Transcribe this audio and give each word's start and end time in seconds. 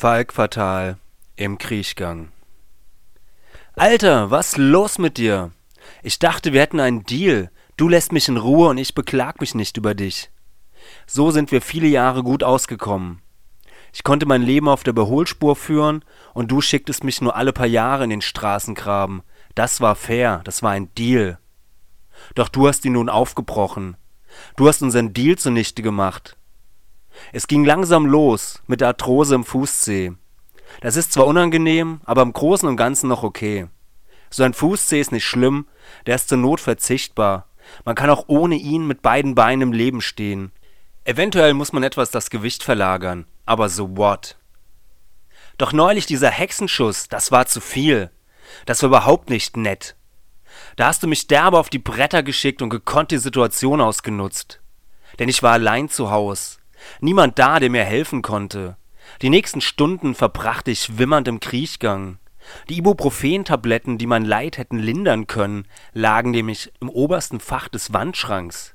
Falk 0.00 0.32
Fatal 0.32 0.96
im 1.36 1.58
Kriechgang. 1.58 2.32
Alter, 3.74 4.30
was 4.30 4.56
los 4.56 4.96
mit 4.96 5.18
dir? 5.18 5.50
Ich 6.02 6.18
dachte, 6.18 6.54
wir 6.54 6.62
hätten 6.62 6.80
einen 6.80 7.04
Deal. 7.04 7.50
Du 7.76 7.86
lässt 7.86 8.10
mich 8.10 8.26
in 8.26 8.38
Ruhe 8.38 8.70
und 8.70 8.78
ich 8.78 8.94
beklag 8.94 9.42
mich 9.42 9.54
nicht 9.54 9.76
über 9.76 9.94
dich. 9.94 10.30
So 11.06 11.32
sind 11.32 11.52
wir 11.52 11.60
viele 11.60 11.86
Jahre 11.86 12.22
gut 12.22 12.42
ausgekommen. 12.42 13.20
Ich 13.92 14.02
konnte 14.02 14.24
mein 14.24 14.40
Leben 14.40 14.70
auf 14.70 14.84
der 14.84 14.92
Überholspur 14.92 15.54
führen 15.54 16.02
und 16.32 16.50
du 16.50 16.62
schicktest 16.62 17.04
mich 17.04 17.20
nur 17.20 17.36
alle 17.36 17.52
paar 17.52 17.66
Jahre 17.66 18.04
in 18.04 18.08
den 18.08 18.22
Straßengraben. 18.22 19.20
Das 19.54 19.82
war 19.82 19.96
fair, 19.96 20.40
das 20.44 20.62
war 20.62 20.70
ein 20.70 20.88
Deal. 20.94 21.38
Doch 22.34 22.48
du 22.48 22.68
hast 22.68 22.86
ihn 22.86 22.94
nun 22.94 23.10
aufgebrochen. 23.10 23.98
Du 24.56 24.66
hast 24.66 24.80
unseren 24.80 25.12
Deal 25.12 25.36
zunichte 25.36 25.82
gemacht. 25.82 26.38
Es 27.32 27.46
ging 27.46 27.64
langsam 27.64 28.06
los 28.06 28.62
mit 28.66 28.80
der 28.80 28.88
Arthrose 28.88 29.34
im 29.34 29.44
Fußzeh. 29.44 30.12
Das 30.80 30.96
ist 30.96 31.12
zwar 31.12 31.26
unangenehm, 31.26 32.00
aber 32.04 32.22
im 32.22 32.32
Großen 32.32 32.68
und 32.68 32.76
Ganzen 32.76 33.08
noch 33.08 33.22
okay. 33.22 33.68
So 34.30 34.44
ein 34.44 34.54
Fußzeh 34.54 35.00
ist 35.00 35.12
nicht 35.12 35.26
schlimm, 35.26 35.66
der 36.06 36.14
ist 36.14 36.28
zur 36.28 36.38
Not 36.38 36.60
verzichtbar. 36.60 37.46
Man 37.84 37.94
kann 37.94 38.10
auch 38.10 38.24
ohne 38.28 38.54
ihn 38.54 38.86
mit 38.86 39.02
beiden 39.02 39.34
Beinen 39.34 39.62
im 39.62 39.72
Leben 39.72 40.00
stehen. 40.00 40.52
Eventuell 41.04 41.54
muss 41.54 41.72
man 41.72 41.82
etwas 41.82 42.10
das 42.10 42.30
Gewicht 42.30 42.62
verlagern, 42.62 43.26
aber 43.46 43.68
so 43.68 43.96
what? 43.96 44.36
Doch 45.58 45.72
neulich 45.72 46.06
dieser 46.06 46.30
Hexenschuss, 46.30 47.08
das 47.08 47.32
war 47.32 47.46
zu 47.46 47.60
viel. 47.60 48.10
Das 48.66 48.82
war 48.82 48.88
überhaupt 48.88 49.30
nicht 49.30 49.56
nett. 49.56 49.96
Da 50.76 50.86
hast 50.86 51.02
du 51.02 51.06
mich 51.06 51.26
derbe 51.26 51.58
auf 51.58 51.68
die 51.68 51.78
Bretter 51.78 52.22
geschickt 52.22 52.62
und 52.62 52.70
gekonnt 52.70 53.10
die 53.10 53.18
Situation 53.18 53.80
ausgenutzt. 53.80 54.60
Denn 55.18 55.28
ich 55.28 55.42
war 55.42 55.52
allein 55.52 55.88
zu 55.88 56.10
Haus. 56.10 56.58
Niemand 57.00 57.38
da, 57.38 57.60
der 57.60 57.70
mir 57.70 57.84
helfen 57.84 58.22
konnte. 58.22 58.76
Die 59.22 59.30
nächsten 59.30 59.60
Stunden 59.60 60.14
verbrachte 60.14 60.70
ich 60.70 60.98
wimmernd 60.98 61.28
im 61.28 61.40
Kriechgang. 61.40 62.18
Die 62.68 62.78
Ibuprofen-Tabletten, 62.78 63.98
die 63.98 64.06
mein 64.06 64.24
Leid 64.24 64.58
hätten 64.58 64.78
lindern 64.78 65.26
können, 65.26 65.66
lagen 65.92 66.30
nämlich 66.30 66.72
im 66.80 66.88
obersten 66.88 67.40
Fach 67.40 67.68
des 67.68 67.92
Wandschranks. 67.92 68.74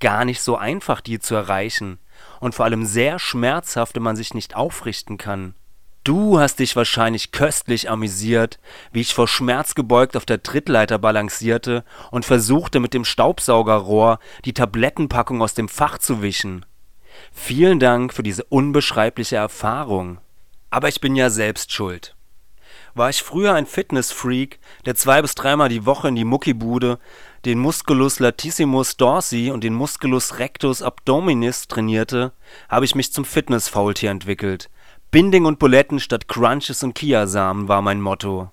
Gar 0.00 0.24
nicht 0.24 0.40
so 0.40 0.56
einfach, 0.56 1.00
die 1.00 1.18
zu 1.18 1.34
erreichen. 1.34 1.98
Und 2.40 2.54
vor 2.54 2.64
allem 2.64 2.84
sehr 2.84 3.18
schmerzhaft, 3.18 3.96
wenn 3.96 4.02
man 4.02 4.16
sich 4.16 4.34
nicht 4.34 4.54
aufrichten 4.54 5.18
kann. 5.18 5.54
Du 6.04 6.40
hast 6.40 6.58
dich 6.58 6.74
wahrscheinlich 6.74 7.30
köstlich 7.30 7.88
amüsiert, 7.88 8.58
wie 8.90 9.00
ich 9.00 9.14
vor 9.14 9.28
Schmerz 9.28 9.76
gebeugt 9.76 10.16
auf 10.16 10.26
der 10.26 10.42
Trittleiter 10.42 10.98
balancierte 10.98 11.84
und 12.10 12.24
versuchte 12.24 12.80
mit 12.80 12.92
dem 12.92 13.04
Staubsaugerrohr 13.04 14.18
die 14.44 14.54
Tablettenpackung 14.54 15.40
aus 15.40 15.54
dem 15.54 15.68
Fach 15.68 15.98
zu 15.98 16.20
wischen. 16.20 16.66
Vielen 17.32 17.78
Dank 17.78 18.12
für 18.12 18.22
diese 18.22 18.44
unbeschreibliche 18.44 19.36
Erfahrung. 19.36 20.18
Aber 20.70 20.88
ich 20.88 21.00
bin 21.00 21.16
ja 21.16 21.30
selbst 21.30 21.72
schuld. 21.72 22.14
War 22.94 23.10
ich 23.10 23.22
früher 23.22 23.54
ein 23.54 23.66
Fitnessfreak, 23.66 24.58
der 24.84 24.94
zwei 24.94 25.22
bis 25.22 25.34
dreimal 25.34 25.68
die 25.68 25.86
Woche 25.86 26.08
in 26.08 26.14
die 26.14 26.24
Muckibude 26.24 26.98
den 27.44 27.58
Musculus 27.58 28.20
latissimus 28.20 28.96
dorsi 28.96 29.50
und 29.50 29.64
den 29.64 29.74
Musculus 29.74 30.38
rectus 30.38 30.80
abdominis 30.80 31.66
trainierte, 31.66 32.32
habe 32.68 32.84
ich 32.84 32.94
mich 32.94 33.12
zum 33.12 33.24
Fitnessfaultier 33.24 34.10
entwickelt. 34.10 34.70
Binding 35.10 35.44
und 35.44 35.58
Buletten 35.58 35.98
statt 35.98 36.28
Crunches 36.28 36.84
und 36.84 36.94
Kiasamen 36.94 37.66
war 37.66 37.82
mein 37.82 38.00
Motto. 38.00 38.50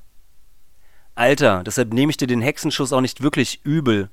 Alter, 1.14 1.64
deshalb 1.64 1.94
nehme 1.94 2.10
ich 2.10 2.18
dir 2.18 2.28
den 2.28 2.42
Hexenschuss 2.42 2.92
auch 2.92 3.02
nicht 3.02 3.22
wirklich 3.22 3.62
übel. 3.64 4.10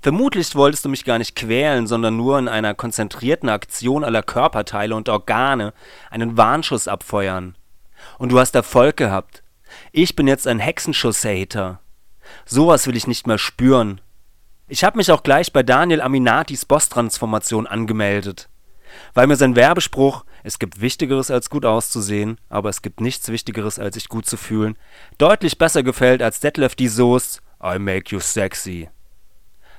Vermutlich 0.00 0.54
wolltest 0.54 0.84
du 0.84 0.88
mich 0.88 1.04
gar 1.04 1.18
nicht 1.18 1.34
quälen, 1.34 1.86
sondern 1.86 2.16
nur 2.16 2.38
in 2.38 2.48
einer 2.48 2.74
konzentrierten 2.74 3.48
Aktion 3.48 4.04
aller 4.04 4.22
Körperteile 4.22 4.94
und 4.94 5.08
Organe 5.08 5.72
einen 6.10 6.36
Warnschuss 6.36 6.86
abfeuern. 6.86 7.56
Und 8.18 8.30
du 8.30 8.38
hast 8.38 8.54
Erfolg 8.54 8.96
gehabt. 8.96 9.42
Ich 9.90 10.14
bin 10.14 10.28
jetzt 10.28 10.46
ein 10.46 10.60
Hexenschuss-Hater. 10.60 11.80
Sowas 12.46 12.86
will 12.86 12.96
ich 12.96 13.06
nicht 13.06 13.26
mehr 13.26 13.38
spüren. 13.38 14.00
Ich 14.68 14.84
habe 14.84 14.98
mich 14.98 15.10
auch 15.10 15.22
gleich 15.22 15.52
bei 15.52 15.62
Daniel 15.62 16.00
Aminatis 16.00 16.64
Boss-Transformation 16.64 17.66
angemeldet. 17.66 18.48
Weil 19.14 19.26
mir 19.26 19.36
sein 19.36 19.56
Werbespruch, 19.56 20.24
es 20.44 20.58
gibt 20.58 20.80
Wichtigeres 20.80 21.30
als 21.30 21.50
gut 21.50 21.64
auszusehen, 21.64 22.38
aber 22.48 22.68
es 22.68 22.82
gibt 22.82 23.00
nichts 23.00 23.28
Wichtigeres 23.28 23.78
als 23.78 23.94
sich 23.94 24.08
gut 24.08 24.26
zu 24.26 24.36
fühlen, 24.36 24.76
deutlich 25.18 25.58
besser 25.58 25.82
gefällt 25.82 26.22
als 26.22 26.40
Detlef 26.40 26.74
die 26.74 26.88
Soest, 26.88 27.42
I 27.62 27.78
make 27.78 28.14
you 28.14 28.20
sexy. 28.20 28.88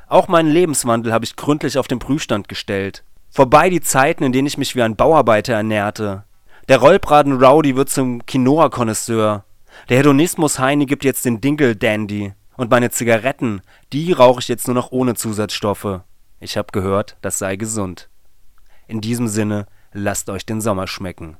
Auch 0.10 0.28
meinen 0.28 0.52
Lebenswandel 0.52 1.14
habe 1.14 1.24
ich 1.24 1.36
gründlich 1.36 1.78
auf 1.78 1.88
den 1.88 2.00
Prüfstand 2.00 2.50
gestellt. 2.50 3.04
Vorbei 3.30 3.70
die 3.70 3.80
Zeiten, 3.80 4.24
in 4.24 4.32
denen 4.32 4.48
ich 4.48 4.58
mich 4.58 4.76
wie 4.76 4.82
ein 4.82 4.96
Bauarbeiter 4.96 5.54
ernährte. 5.54 6.24
Der 6.68 6.80
Rollbraten 6.80 7.34
Rowdy 7.34 7.76
wird 7.76 7.90
zum 7.90 8.26
Quinoa-Konnoisseur. 8.26 9.46
Der 9.88 9.98
Hedonismus-Heini 9.98 10.88
gibt 10.88 11.06
jetzt 11.06 11.26
den 11.26 11.42
Dinkel-Dandy. 11.42 12.34
Und 12.58 12.72
meine 12.72 12.90
Zigaretten, 12.90 13.62
die 13.94 14.12
rauche 14.12 14.40
ich 14.42 14.48
jetzt 14.48 14.68
nur 14.68 14.74
noch 14.74 14.92
ohne 14.92 15.14
Zusatzstoffe. 15.14 16.02
Ich 16.40 16.58
hab 16.58 16.74
gehört, 16.74 17.16
das 17.22 17.38
sei 17.38 17.56
gesund. 17.56 18.10
In 18.88 19.02
diesem 19.02 19.28
Sinne, 19.28 19.68
lasst 19.94 20.32
euch 20.32 20.46
den 20.46 20.60
Sommer 20.60 20.88
schmecken. 20.88 21.38